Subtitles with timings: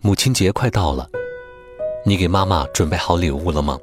[0.00, 1.08] 母亲节快到了，
[2.04, 3.76] 你给妈妈准备好礼物了吗？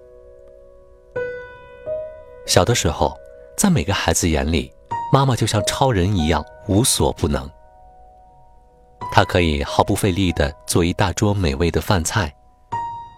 [2.48, 3.14] 小的时候，
[3.58, 4.72] 在每个孩子眼里，
[5.12, 7.50] 妈妈就像超人一样无所不能。
[9.12, 12.34] 她可以毫不费力地做一大桌美味的饭菜，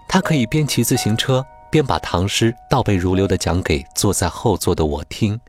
[0.09, 5.39] 她可以边骑自行车边把唐诗倒背如流地讲给坐在后座的我听。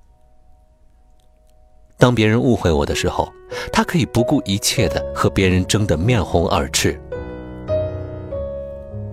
[1.97, 3.33] 当别人误会我的时候，
[3.73, 7.01] 她可以不顾一切地和别人争得面红耳赤。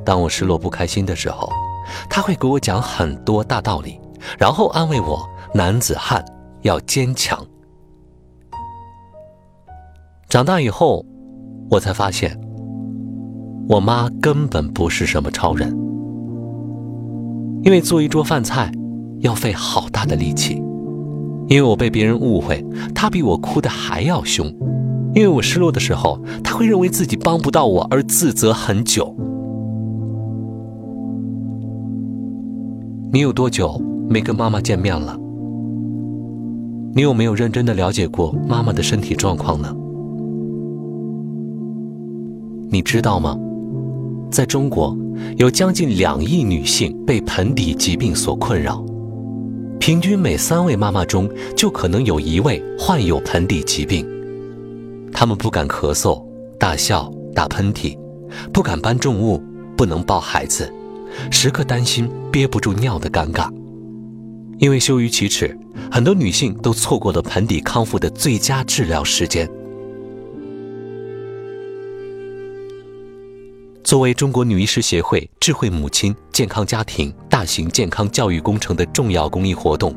[0.06, 1.50] 当我失落不开心的时候，
[2.10, 4.00] 他会给我讲很多大道理。
[4.40, 6.24] 然后安慰我：“男子汉
[6.62, 7.44] 要坚强。”
[10.30, 11.06] 长大以后，
[11.70, 12.40] 我才发现，
[13.70, 15.70] 我妈根本不是什么超人。
[17.64, 18.72] 因为做一桌饭菜
[19.22, 20.56] 要费好大的力气，
[21.48, 24.48] 因为我被别人误会，她比我哭的还要凶；
[25.14, 29.16] 因为我失落的时候，她会认为自己帮不到我而自责很久。
[33.16, 33.82] 你有多久？
[34.10, 35.18] 没跟妈妈见面了，
[36.94, 39.74] 你有没有认真的了解过妈妈的身体状况呢？
[42.70, 43.40] 你知道吗？
[44.30, 44.94] 在中国，
[45.38, 48.84] 有将近两亿女性被盆底疾病所困扰，
[49.80, 54.06] 平均每三位妈妈中就可能有一位患有盆底疾病。
[55.14, 56.22] 她们不敢咳嗽、
[56.60, 57.98] 大笑、打喷嚏，
[58.52, 59.42] 不敢搬重物，
[59.78, 60.70] 不能抱孩子，
[61.32, 63.50] 时刻担心憋不住尿的尴尬。
[64.58, 65.58] 因为羞于启齿，
[65.90, 69.50] 很多女性都错过了盆底康复的最佳治疗时间。
[73.86, 79.96] 作为中国女医师协会“智慧母亲健康家庭”大型健康教育工程的重要公益活动，“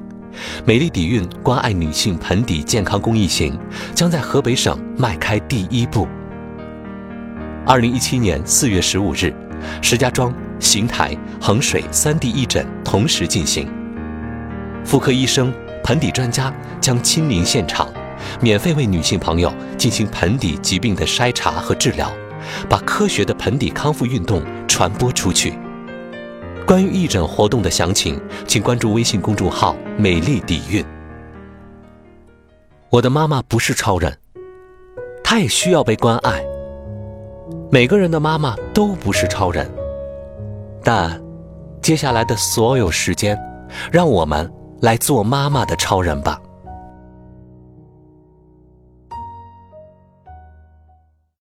[0.65, 3.59] 美丽底蕴关爱女性盆底健康公益行”
[3.97, 6.07] 将在河北省迈开第一步。
[7.67, 9.35] 二零一七年四月十五日，
[9.83, 13.69] 石家庄、邢台、衡水三地义诊同时进行。
[14.85, 15.53] 妇科医生、
[15.85, 17.89] 盆底专家将亲临现场，
[18.41, 22.11] 免费为女性朋友进行盆底疾病的筛查和治疗，
[22.69, 25.53] 把科学的盆底康复运动传播出去。
[26.67, 30.85] 关于义诊活动的详情，请关注微信公众号“美丽底蕴”。
[32.91, 34.19] 我的妈妈不是超人，
[35.23, 36.43] 她也需要被关爱。
[37.71, 39.71] 每个人的妈妈都不是超人，
[40.83, 41.21] 但
[41.83, 43.39] 接下来的所有时间，
[43.91, 44.51] 让我们。
[44.81, 46.41] 来做妈妈的超人吧。